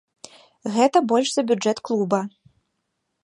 Гэта 0.77 0.97
больш 1.11 1.29
за 1.35 1.45
бюджэт 1.53 1.77
клуба. 1.89 2.19